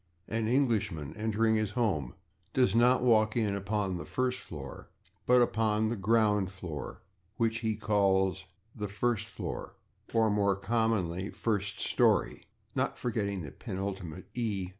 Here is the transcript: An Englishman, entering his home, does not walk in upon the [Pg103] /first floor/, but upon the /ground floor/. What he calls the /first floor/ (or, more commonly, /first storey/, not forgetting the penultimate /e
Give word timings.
An 0.27 0.47
Englishman, 0.47 1.15
entering 1.15 1.53
his 1.53 1.69
home, 1.77 2.15
does 2.53 2.73
not 2.73 3.03
walk 3.03 3.37
in 3.37 3.55
upon 3.55 3.97
the 3.97 4.03
[Pg103] 4.03 4.07
/first 4.33 4.39
floor/, 4.39 4.89
but 5.27 5.43
upon 5.43 5.89
the 5.89 5.95
/ground 5.95 6.49
floor/. 6.49 7.03
What 7.37 7.51
he 7.53 7.75
calls 7.75 8.45
the 8.75 8.87
/first 8.87 9.25
floor/ 9.25 9.75
(or, 10.11 10.31
more 10.31 10.55
commonly, 10.55 11.29
/first 11.29 11.77
storey/, 11.77 12.47
not 12.73 12.97
forgetting 12.97 13.43
the 13.43 13.51
penultimate 13.51 14.25
/e 14.33 14.69